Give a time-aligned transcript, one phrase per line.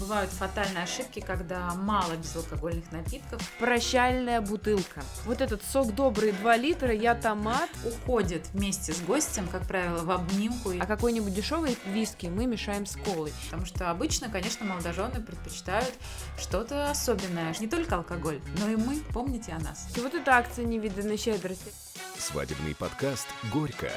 [0.00, 3.40] Бывают фатальные ошибки, когда мало безалкогольных напитков.
[3.58, 5.02] Прощальная бутылка.
[5.26, 7.68] Вот этот сок добрый 2 литра, я томат.
[7.84, 10.72] Уходит вместе с гостем, как правило, в обнимку.
[10.80, 13.30] А какой-нибудь дешевый виски мы мешаем с колой.
[13.44, 15.92] Потому что обычно, конечно, молодожены предпочитают
[16.38, 17.54] что-то особенное.
[17.60, 19.86] Не только алкоголь, но и мы, помните о нас.
[19.96, 21.72] И вот эта акция невиданной щедрости.
[22.18, 23.90] Свадебный подкаст «Горько»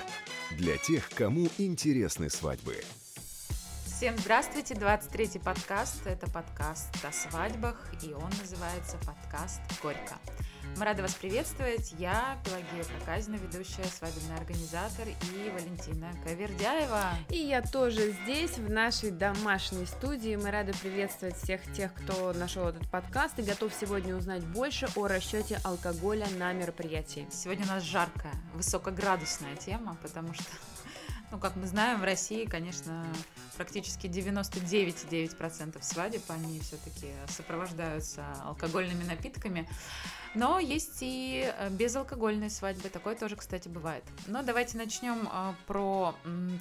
[0.52, 2.84] для тех, кому интересны свадьбы.
[4.04, 6.06] Всем здравствуйте, 23-й подкаст.
[6.06, 10.16] Это подкаст о свадьбах, и он называется подкаст «Горько».
[10.76, 11.94] Мы рады вас приветствовать.
[11.98, 17.12] Я Пелагея Проказина, ведущая свадебный организатор, и Валентина Кавердяева.
[17.30, 20.36] И я тоже здесь, в нашей домашней студии.
[20.36, 25.08] Мы рады приветствовать всех тех, кто нашел этот подкаст и готов сегодня узнать больше о
[25.08, 27.26] расчете алкоголя на мероприятии.
[27.32, 30.44] Сегодня у нас жаркая, высокоградусная тема, потому что
[31.34, 33.04] ну, как мы знаем, в России, конечно,
[33.58, 39.68] практически 99,9% свадеб, они все-таки сопровождаются алкогольными напитками.
[40.36, 44.04] Но есть и э, безалкогольные свадьбы, такое тоже, кстати, бывает.
[44.28, 46.16] Но давайте начнем э, про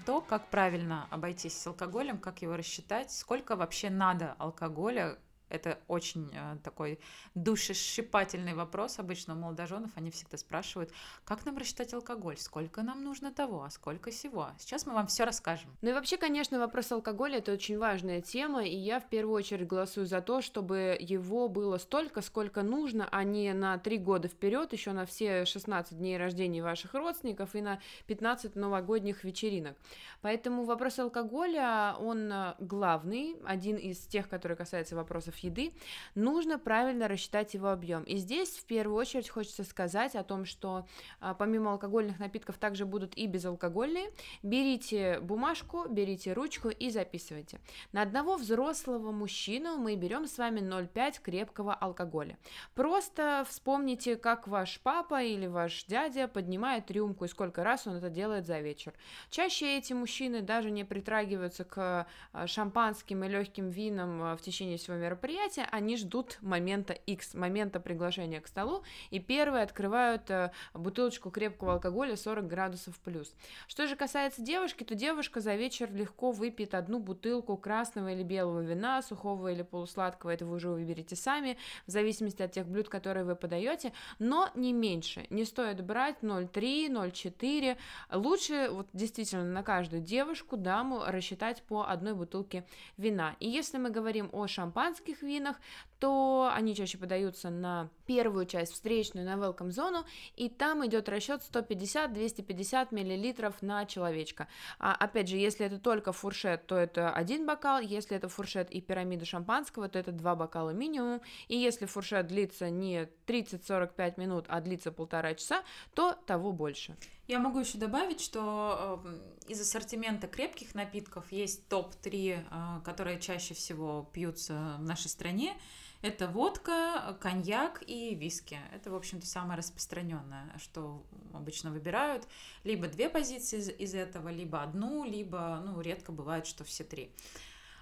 [0.07, 5.19] то, как правильно обойтись с алкоголем, как его рассчитать, сколько вообще надо алкоголя
[5.53, 6.99] это очень э, такой
[7.35, 9.91] душесчипательный вопрос обычно у молодоженов.
[9.97, 10.91] Они всегда спрашивают,
[11.25, 14.49] как нам рассчитать алкоголь, сколько нам нужно того, а сколько всего.
[14.59, 15.77] Сейчас мы вам все расскажем.
[15.83, 19.67] Ну и вообще, конечно, вопрос алкоголя это очень важная тема, и я в первую очередь
[19.67, 24.73] голосую за то, чтобы его было столько, сколько нужно, а не на три года вперед,
[24.73, 29.77] еще на все 16 дней рождения ваших родственников и на 15 новогодних вечеринок.
[30.23, 35.73] Поэтому вопрос алкоголя, он э, главный, один из тех, который касается вопросов еды,
[36.15, 38.03] нужно правильно рассчитать его объем.
[38.05, 40.87] И здесь в первую очередь хочется сказать о том, что
[41.21, 44.11] а, помимо алкогольных напитков также будут и безалкогольные.
[44.43, 47.61] Берите бумажку, берите ручку и записывайте.
[47.93, 52.39] На одного взрослого мужчину мы берем с вами 0,5 крепкого алкоголя.
[52.75, 58.11] Просто вспомните, как ваш папа или ваш дядя поднимает рюмку и сколько раз он это
[58.11, 58.93] делает за вечер.
[59.31, 64.79] Чаще эти мужчины даже не притрагиваются к а, шампанским и легким винам а, в течение
[64.79, 70.51] всего мероприятия, мероприятия, они ждут момента X, момента приглашения к столу, и первые открывают э,
[70.75, 73.35] бутылочку крепкого алкоголя 40 градусов плюс.
[73.67, 78.61] Что же касается девушки, то девушка за вечер легко выпьет одну бутылку красного или белого
[78.61, 81.57] вина, сухого или полусладкого, это вы уже выберете сами,
[81.87, 85.27] в зависимости от тех блюд, которые вы подаете, но не меньше.
[85.31, 87.77] Не стоит брать 0,3, 0,4.
[88.13, 92.65] Лучше вот действительно на каждую девушку, даму рассчитать по одной бутылке
[92.97, 93.37] вина.
[93.41, 95.61] И если мы говорим о шампанских винах,
[95.99, 100.05] то они чаще подаются на первую часть встречную, на welcome зону,
[100.37, 104.49] и там идет расчет 150-250 мл на человечка.
[104.79, 108.81] А, опять же, если это только фуршет, то это один бокал, если это фуршет и
[108.81, 114.61] пирамида шампанского, то это два бокала минимум, и если фуршет длится не 30-45 минут, а
[114.61, 115.63] длится полтора часа,
[115.95, 116.97] то того больше.
[117.29, 119.19] Я могу еще добавить, что э,
[119.49, 125.57] из ассортимента крепких напитков есть топ-3, э, которые чаще всего пьются в нашей стране.
[126.03, 128.59] Это водка, коньяк и виски.
[128.75, 132.27] Это, в общем-то, самое распространенное, что обычно выбирают.
[132.65, 137.13] Либо две позиции из, из этого, либо одну, либо, ну, редко бывает, что все три.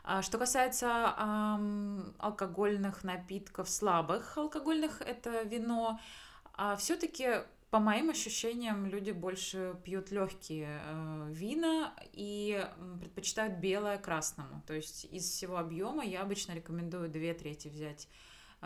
[0.05, 5.99] А что касается эм, алкогольных напитков, слабых алкогольных, это вино,
[6.55, 12.67] а все-таки по моим ощущениям, люди больше пьют легкие э, вина и
[13.01, 14.63] предпочитают белое красному.
[14.67, 18.09] То есть из всего объема я обычно рекомендую две трети взять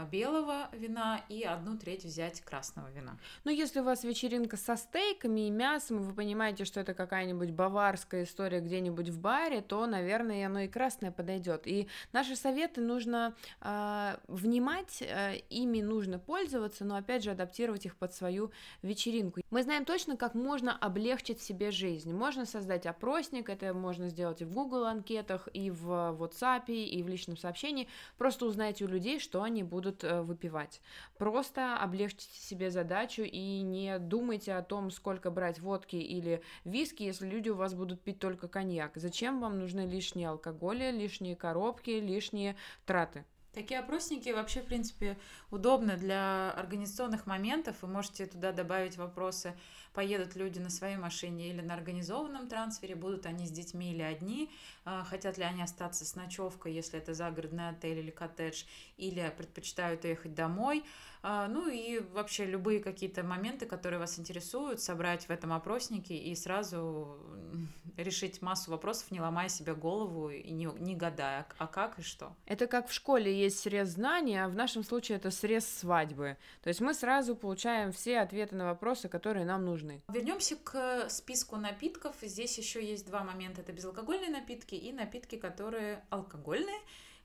[0.02, 3.16] белого вина и одну треть взять красного вина.
[3.44, 8.24] Ну, если у вас вечеринка со стейками и мясом, вы понимаете, что это какая-нибудь баварская
[8.24, 11.66] история где-нибудь в баре, то, наверное, оно и красное подойдет.
[11.66, 17.96] И наши советы нужно э, внимать, э, ими нужно пользоваться, но, опять же, адаптировать их
[17.96, 18.50] под свою
[18.82, 19.40] вечеринку.
[19.50, 22.12] Мы знаем точно, как можно облегчить себе жизнь.
[22.12, 27.08] Можно создать опросник, это можно сделать и в Google анкетах, и в WhatsApp, и в
[27.08, 27.88] личном сообщении.
[28.18, 30.80] Просто узнайте у людей, что они будут будут э, выпивать.
[31.18, 37.28] Просто облегчите себе задачу и не думайте о том, сколько брать водки или виски, если
[37.28, 38.92] люди у вас будут пить только коньяк.
[38.96, 43.24] Зачем вам нужны лишние алкоголи, лишние коробки, лишние траты?
[43.54, 45.16] Такие опросники вообще, в принципе,
[45.52, 47.76] удобны для организационных моментов.
[47.82, 49.54] Вы можете туда добавить вопросы,
[49.92, 54.50] поедут люди на своей машине или на организованном трансфере, будут они с детьми или одни,
[54.84, 58.64] а, хотят ли они остаться с ночевкой, если это загородный отель или коттедж,
[58.96, 60.84] или предпочитают ехать домой.
[61.26, 66.34] А, ну и вообще любые какие-то моменты, которые вас интересуют, собрать в этом опроснике и
[66.34, 67.18] сразу
[67.96, 72.36] решить массу вопросов, не ломая себе голову и не, не гадая, а как и что.
[72.44, 76.36] Это как в школе есть срез знаний, а в нашем случае это срез свадьбы.
[76.62, 80.02] То есть мы сразу получаем все ответы на вопросы, которые нам нужны.
[80.08, 82.16] Вернемся к списку напитков.
[82.20, 83.62] Здесь еще есть два момента.
[83.62, 86.80] Это безалкогольные напитки и напитки, которые алкогольные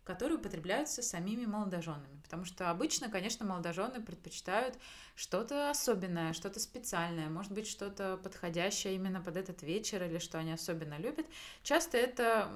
[0.09, 2.19] которые употребляются самими молодоженами.
[2.23, 4.75] Потому что обычно, конечно, молодожены предпочитают
[5.15, 10.51] что-то особенное, что-то специальное, может быть, что-то подходящее именно под этот вечер или что они
[10.51, 11.27] особенно любят.
[11.61, 12.51] Часто это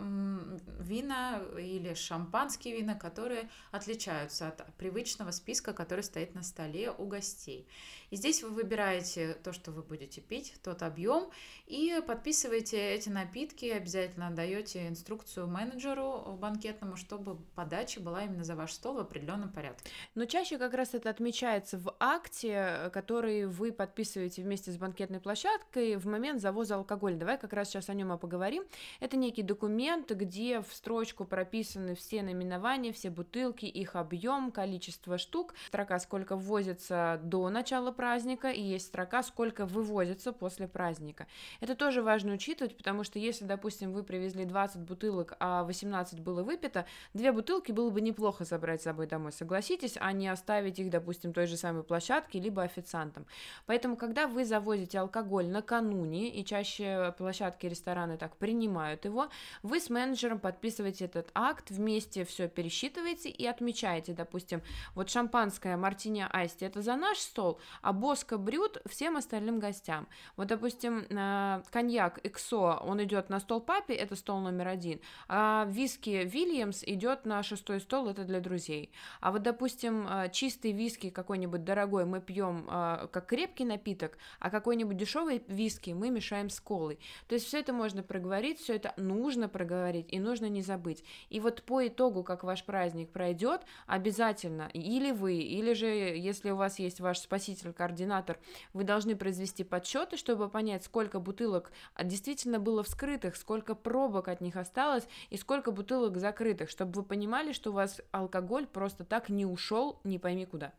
[0.79, 7.67] вина или шампанские вина, которые отличаются от привычного списка, который стоит на столе у гостей.
[8.09, 11.29] И здесь вы выбираете то, что вы будете пить, тот объем,
[11.67, 18.73] и подписываете эти напитки, обязательно даете инструкцию менеджеру банкетному, чтобы подача была именно за ваш
[18.73, 19.89] стол в определенном порядке.
[20.15, 25.97] Но чаще как раз это отмечается в акте, который вы подписываете вместе с банкетной площадкой
[25.97, 27.17] в момент завоза алкоголя.
[27.17, 28.63] Давай как раз сейчас о нем и поговорим.
[28.99, 35.53] Это некий документ, где в строчку прописаны все наименования, все бутылки, их объем, количество штук,
[35.67, 41.27] строка, сколько ввозится до начала праздника, и есть строка, сколько вывозится после праздника.
[41.59, 46.43] Это тоже важно учитывать, потому что если, допустим, вы привезли 20 бутылок, а 18 было
[46.43, 50.89] выпито, две бутылки было бы неплохо забрать с собой домой, согласитесь, а не оставить их,
[50.89, 53.25] допустим, той же самой площадке, либо официантам.
[53.65, 59.29] Поэтому, когда вы завозите алкоголь накануне, и чаще площадки рестораны так принимают его,
[59.61, 64.61] вы с менеджером подписываете этот акт, вместе все пересчитываете и отмечаете, допустим,
[64.95, 70.07] вот шампанское мартини айсти это за наш стол, а боска брют всем остальным гостям.
[70.37, 75.65] Вот, допустим, э, коньяк XO, он идет на стол папе, это стол номер один, а
[75.69, 78.91] виски Вильямс идет на шестой стол, это для друзей.
[79.21, 84.49] А вот, допустим, э, чистый виски какой-нибудь дорогой мы пьем э, как крепкий напиток, а
[84.49, 86.99] какой-нибудь дешевый виски мы мешаем с колой.
[87.27, 91.03] То есть все это можно проговорить, все это нужно проговорить и нужно не забыть.
[91.29, 96.55] И вот по итогу, как ваш праздник пройдет, обязательно или вы, или же, если у
[96.55, 98.39] вас есть ваш спаситель координатор,
[98.73, 101.71] вы должны произвести подсчеты, чтобы понять, сколько бутылок
[102.01, 107.51] действительно было вскрытых, сколько пробок от них осталось и сколько бутылок закрытых, чтобы вы понимали,
[107.53, 110.73] что у вас алкоголь просто так не ушел, не пойми куда.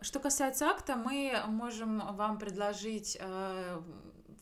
[0.00, 3.80] Что касается акта, мы можем вам предложить э,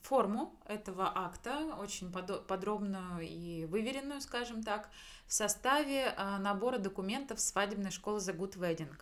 [0.03, 4.91] форму этого акта, очень подробную и выверенную, скажем так,
[5.27, 8.93] в составе э, набора документов свадебной школы The Good Wedding.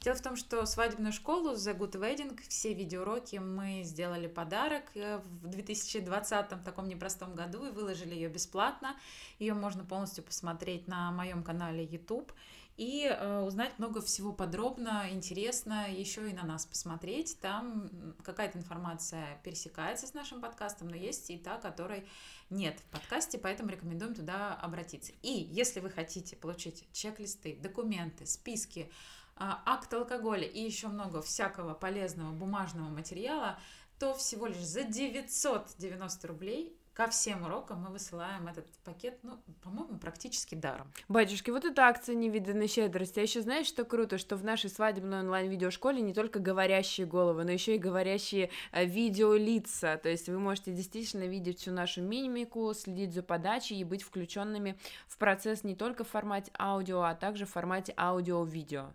[0.00, 5.22] Дело в том, что свадебную школу The Good Wedding, все видеоуроки мы сделали подарок э,
[5.42, 8.96] в 2020 таком непростом году и выложили ее бесплатно.
[9.38, 12.32] Ее можно полностью посмотреть на моем канале YouTube
[12.78, 17.36] и э, узнать много всего подробно, интересно, еще и на нас посмотреть.
[17.40, 17.90] Там
[18.22, 22.06] какая-то информация пересекается с нашим подкастом, но есть и та, которой
[22.50, 25.12] нет в подкасте, поэтому рекомендуем туда обратиться.
[25.22, 28.88] И если вы хотите получить чек-листы, документы, списки,
[29.34, 33.58] а, акт алкоголя и еще много всякого полезного бумажного материала,
[33.98, 39.98] то всего лишь за 990 рублей ко всем урокам мы высылаем этот пакет, ну, по-моему,
[39.98, 40.92] практически даром.
[41.06, 43.20] Батюшки, вот эта акция невиданной щедрости.
[43.20, 47.52] А еще знаешь, что круто, что в нашей свадебной онлайн-видеошколе не только говорящие головы, но
[47.52, 49.96] еще и говорящие э, видеолица.
[50.02, 54.76] То есть вы можете действительно видеть всю нашу мимику, следить за подачей и быть включенными
[55.06, 58.86] в процесс не только в формате аудио, а также в формате аудио-видео.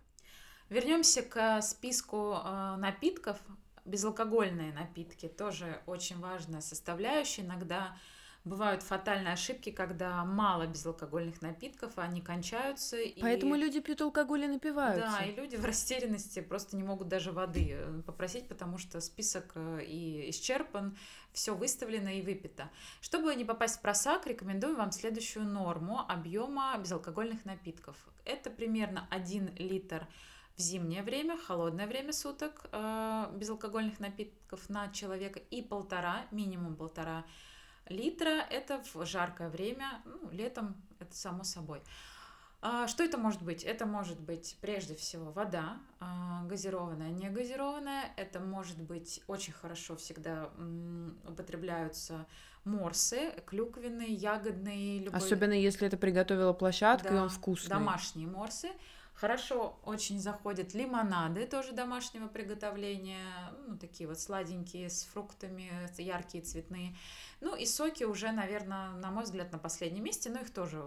[0.68, 3.38] Вернемся к списку э, напитков.
[3.84, 7.42] Безалкогольные напитки тоже очень важная составляющая.
[7.42, 7.96] Иногда
[8.44, 12.96] бывают фатальные ошибки, когда мало безалкогольных напитков, они кончаются.
[13.20, 13.58] Поэтому и...
[13.58, 15.10] люди пьют алкоголь и напиваются.
[15.18, 19.52] Да, и люди в растерянности просто не могут даже воды э, попросить, потому что список
[19.54, 20.96] э, и исчерпан,
[21.32, 22.70] все выставлено и выпито.
[23.00, 27.96] Чтобы не попасть в просак, рекомендую вам следующую норму объема безалкогольных напитков.
[28.24, 30.06] Это примерно 1 литр
[30.56, 37.24] в зимнее время, холодное время суток э, безалкогольных напитков на человека и полтора, минимум полтора
[37.88, 41.82] литра это в жаркое время, ну, летом это само собой.
[42.66, 43.62] А, что это может быть?
[43.62, 48.12] Это может быть прежде всего вода, а, газированная, не газированная.
[48.16, 50.50] Это может быть очень хорошо всегда
[51.28, 52.26] употребляются
[52.64, 55.00] морсы, клюквенные, ягодные.
[55.00, 55.18] Любой...
[55.18, 57.68] Особенно если это приготовила площадка да, и он вкусный.
[57.68, 58.70] Домашние морсы.
[59.14, 66.96] Хорошо очень заходят лимонады, тоже домашнего приготовления, ну, такие вот сладенькие, с фруктами, яркие, цветные.
[67.40, 70.84] Ну, и соки уже, наверное, на мой взгляд, на последнем месте, но их тоже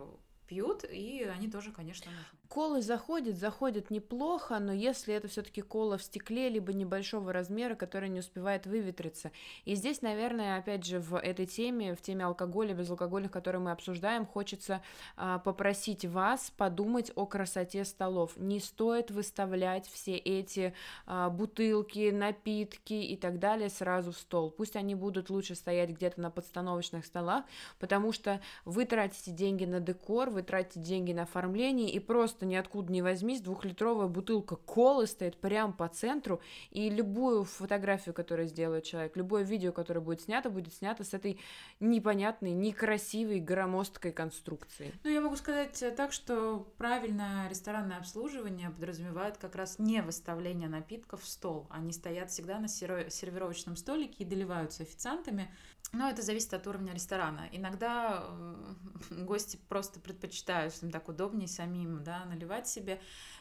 [0.47, 2.25] пьют, и они тоже, конечно, нужны.
[2.47, 8.09] Колы заходят, заходят неплохо, но если это все-таки кола в стекле, либо небольшого размера, которая
[8.09, 9.31] не успевает выветриться.
[9.65, 14.25] И здесь, наверное, опять же, в этой теме, в теме алкоголя, безалкогольных, которые мы обсуждаем,
[14.25, 14.81] хочется
[15.17, 18.37] а, попросить вас подумать о красоте столов.
[18.37, 20.73] Не стоит выставлять все эти
[21.05, 24.51] а, бутылки, напитки и так далее сразу в стол.
[24.51, 27.43] Пусть они будут лучше стоять где-то на подстановочных столах,
[27.77, 32.91] потому что вы тратите деньги на декор, вы тратите деньги на оформление, и просто ниоткуда
[32.91, 39.17] не возьмись, двухлитровая бутылка колы стоит прямо по центру, и любую фотографию, которую сделает человек,
[39.17, 41.39] любое видео, которое будет снято, будет снято с этой
[41.79, 44.93] непонятной, некрасивой, громоздкой конструкции.
[45.03, 51.23] Ну, я могу сказать так, что правильное ресторанное обслуживание подразумевает как раз не выставление напитков
[51.23, 51.65] в стол.
[51.71, 55.51] Они стоят всегда на сервировочном столике и доливаются официантами.
[55.93, 57.47] Но это зависит от уровня ресторана.
[57.51, 58.25] Иногда
[59.09, 62.99] гости просто предпочитают, что им так удобнее самим да, наливать себе.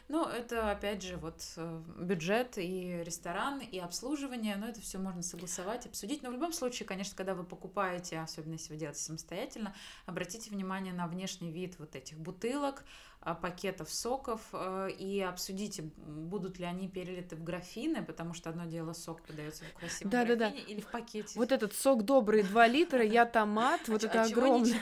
[0.09, 5.21] Но это, опять же, вот э, бюджет и ресторан, и обслуживание, но это все можно
[5.21, 6.23] согласовать, обсудить.
[6.23, 9.75] Но в любом случае, конечно, когда вы покупаете, особенно если вы делаете самостоятельно,
[10.05, 12.85] обратите внимание на внешний вид вот этих бутылок,
[13.33, 18.93] пакетов соков э, и обсудите, будут ли они перелиты в графины, потому что одно дело
[18.93, 20.55] сок подается в красивом да, графине да, да.
[20.71, 21.37] или в пакете.
[21.37, 24.79] Вот этот сок добрый 2 литра, я томат, вот а эта огромная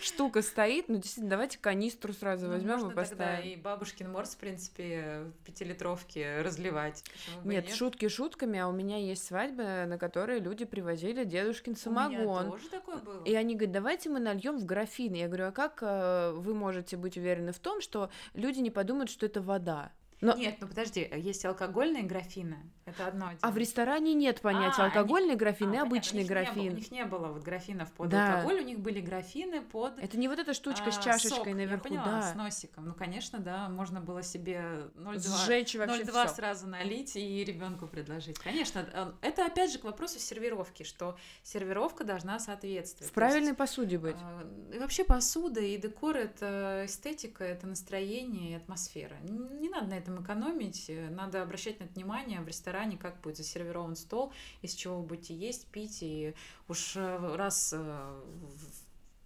[0.00, 3.36] штука стоит, ну действительно, давайте канистру сразу ну, возьмем и поставим.
[3.36, 7.04] Тогда и бабушкин морс, в принципе, в пятилитровке разливать.
[7.44, 12.18] Нет, нет, шутки шутками, а у меня есть свадьбы, на которые люди привозили дедушкин самогон.
[12.20, 13.24] У меня тоже такое было.
[13.24, 15.14] И они говорят, давайте мы нальем в графин.
[15.14, 19.10] Я говорю, а как э, вы можете быть уверены в том, что люди не подумают,
[19.10, 19.92] что это вода.
[20.22, 20.34] Но...
[20.36, 23.38] Нет, ну подожди, есть алкогольные графины, это одно дело.
[23.42, 25.36] А в ресторане нет понятия а, алкогольные они...
[25.36, 26.70] графины а, и обычные графины.
[26.70, 28.36] у них не было вот графинов под да.
[28.36, 29.98] алкоголь, у них были графины под...
[29.98, 32.22] Это не вот эта штучка а, с чашечкой сок, наверху, я поняла, да.
[32.22, 32.86] с носиком.
[32.86, 38.38] Ну, конечно, да, можно было себе 0,2 сразу налить и ребенку предложить.
[38.38, 43.10] Конечно, э, это опять же к вопросу сервировки, что сервировка должна соответствовать.
[43.10, 44.16] В правильной есть, посуде быть.
[44.20, 49.16] Э, и вообще посуда и декор— это эстетика, это настроение и атмосфера.
[49.22, 53.20] Не надо на этом этом экономить, э, надо обращать на это внимание в ресторане, как
[53.20, 56.34] будет засервирован стол, из чего вы будете есть, пить, и
[56.68, 58.20] уж э, раз э,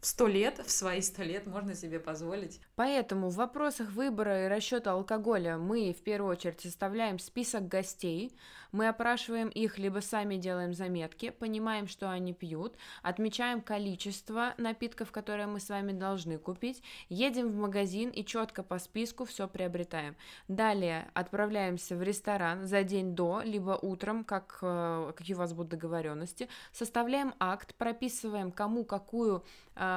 [0.06, 2.60] сто лет, в свои сто лет можно себе позволить.
[2.76, 8.32] Поэтому в вопросах выбора и расчета алкоголя мы в первую очередь составляем список гостей,
[8.72, 15.46] мы опрашиваем их, либо сами делаем заметки, понимаем, что они пьют, отмечаем количество напитков, которые
[15.46, 20.14] мы с вами должны купить, едем в магазин и четко по списку все приобретаем.
[20.46, 25.70] Далее отправляемся в ресторан за день до, либо утром, как, э, какие у вас будут
[25.70, 29.42] договоренности, составляем акт, прописываем кому какую
[29.74, 29.95] э,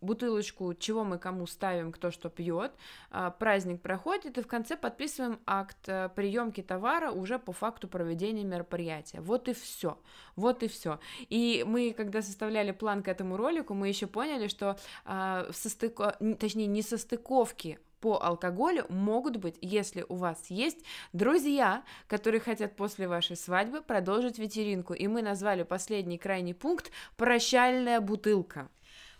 [0.00, 2.72] бутылочку, чего мы кому ставим, кто что пьет,
[3.10, 8.44] э, праздник проходит, и в конце подписываем акт э, приемки товара уже по факту проведения
[8.44, 9.20] мероприятия.
[9.20, 9.98] Вот и все.
[10.36, 10.98] Вот и все.
[11.28, 16.16] И мы, когда составляли план к этому ролику, мы еще поняли, что э, состыко...
[16.38, 23.08] точнее, не состыковки по алкоголю могут быть, если у вас есть друзья, которые хотят после
[23.08, 24.94] вашей свадьбы продолжить вечеринку.
[24.94, 28.68] И мы назвали последний крайний пункт «прощальная бутылка».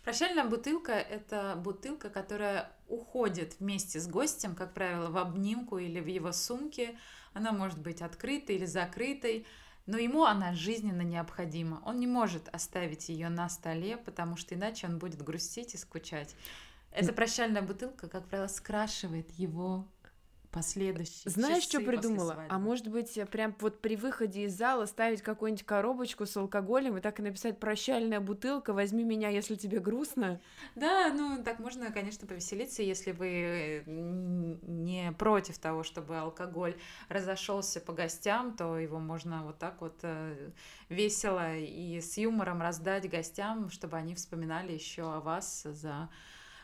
[0.07, 6.07] Прощальная бутылка– это бутылка, которая уходит вместе с гостем, как правило, в обнимку или в
[6.07, 6.97] его сумке,
[7.33, 9.45] она может быть открытой или закрытой,
[9.85, 11.81] но ему она жизненно необходима.
[11.85, 16.37] Он не может оставить ее на столе, потому что иначе он будет грустить и скучать.
[16.93, 19.89] Эта прощальная бутылка, как правило, скрашивает его
[20.57, 22.43] последующие Знаешь, что придумала?
[22.49, 27.01] А может быть, прям вот при выходе из зала ставить какую-нибудь коробочку с алкоголем и
[27.01, 30.39] так и написать «прощальная бутылка, возьми меня, если тебе грустно»?
[30.75, 36.75] Да, ну так можно, конечно, повеселиться, если вы не против того, чтобы алкоголь
[37.09, 40.51] разошелся по гостям, то его можно вот так вот э,
[40.89, 46.09] весело и с юмором раздать гостям, чтобы они вспоминали еще о вас за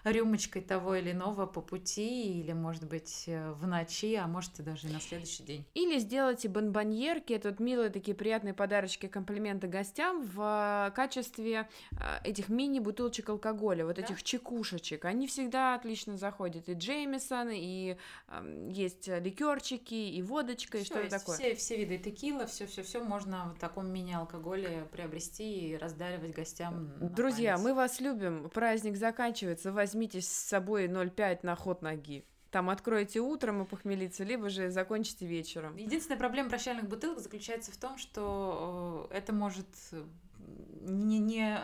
[0.03, 4.63] рюмочкой того или иного по пути, или, может быть, э, в ночи, а может, и
[4.63, 5.65] даже на следующий день.
[5.74, 11.95] Или сделайте бонбоньерки, это вот милые такие приятные подарочки, комплименты гостям в э, качестве э,
[12.24, 14.01] этих мини-бутылочек алкоголя, вот да?
[14.01, 15.05] этих чекушечек.
[15.05, 16.67] Они всегда отлично заходят.
[16.67, 21.38] И Джеймисон, и э, есть ликерчики, и водочка, всё и что есть, такое.
[21.38, 26.91] Все, все виды текила, все-все-все можно в таком мини-алкоголе приобрести и раздаривать гостям.
[27.00, 28.50] Друзья, мы вас любим.
[28.50, 29.72] Праздник заканчивается.
[29.72, 34.70] 8 возьмитесь с собой 0,5 на ход ноги там откроете утром и похмелиться, либо же
[34.70, 35.76] закончите вечером.
[35.76, 40.04] Единственная проблема прощальных бутылок заключается в том, что э, это может э,
[40.82, 41.60] не, не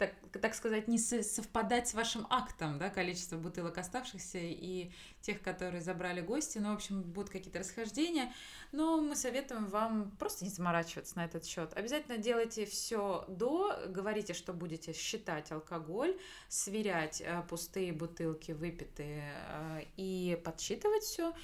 [0.00, 4.90] так, так сказать, не совпадать с вашим актом, да, количество бутылок оставшихся и
[5.20, 6.56] тех, которые забрали гости.
[6.56, 8.32] Ну, в общем, будут какие-то расхождения.
[8.72, 11.74] Но мы советуем вам просто не заморачиваться на этот счет.
[11.76, 19.82] Обязательно делайте все до, говорите, что будете считать алкоголь, сверять э, пустые бутылки, выпитые, э,
[19.98, 21.34] и подсчитывать все.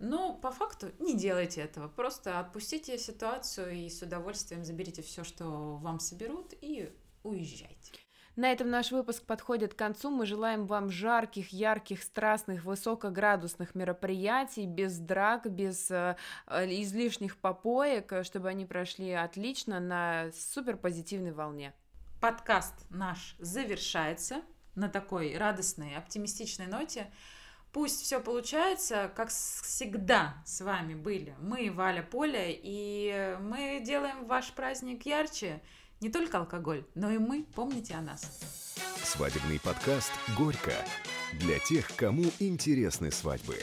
[0.00, 1.86] Но по факту не делайте этого.
[1.86, 6.90] Просто отпустите ситуацию и с удовольствием заберите все, что вам соберут, и
[7.22, 7.92] уезжайте.
[8.36, 10.10] На этом наш выпуск подходит к концу.
[10.10, 16.16] Мы желаем вам жарких, ярких, страстных, высокоградусных мероприятий, без драк, без э,
[16.48, 21.74] излишних попоек, чтобы они прошли отлично на супер позитивной волне.
[22.20, 24.42] Подкаст наш завершается
[24.74, 27.10] на такой радостной, оптимистичной ноте.
[27.72, 34.52] Пусть все получается, как всегда с вами были мы, Валя Поля, и мы делаем ваш
[34.52, 35.60] праздник ярче.
[36.00, 38.22] Не только алкоголь, но и мы, помните о нас.
[39.04, 40.72] Свадебный подкаст «Горько»
[41.34, 43.58] для тех, кому интересны свадьбы.